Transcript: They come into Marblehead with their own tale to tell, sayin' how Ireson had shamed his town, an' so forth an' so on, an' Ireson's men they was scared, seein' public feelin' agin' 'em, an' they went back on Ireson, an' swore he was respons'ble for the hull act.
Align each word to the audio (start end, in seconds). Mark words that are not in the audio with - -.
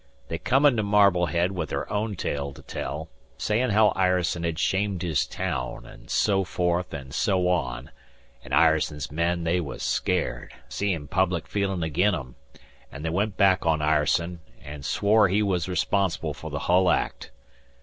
They 0.29 0.39
come 0.39 0.65
into 0.65 0.81
Marblehead 0.81 1.51
with 1.51 1.69
their 1.69 1.87
own 1.93 2.15
tale 2.15 2.53
to 2.53 2.63
tell, 2.63 3.09
sayin' 3.37 3.69
how 3.69 3.89
Ireson 3.89 4.43
had 4.43 4.57
shamed 4.57 5.03
his 5.03 5.27
town, 5.27 5.85
an' 5.85 6.07
so 6.07 6.43
forth 6.43 6.91
an' 6.91 7.11
so 7.11 7.47
on, 7.47 7.91
an' 8.43 8.51
Ireson's 8.51 9.11
men 9.11 9.43
they 9.43 9.61
was 9.61 9.83
scared, 9.83 10.55
seein' 10.69 11.07
public 11.07 11.45
feelin' 11.45 11.83
agin' 11.83 12.15
'em, 12.15 12.35
an' 12.91 13.03
they 13.03 13.11
went 13.11 13.37
back 13.37 13.63
on 13.67 13.79
Ireson, 13.79 14.39
an' 14.63 14.81
swore 14.81 15.27
he 15.27 15.43
was 15.43 15.67
respons'ble 15.67 16.33
for 16.35 16.49
the 16.49 16.59
hull 16.65 16.89
act. 16.89 17.29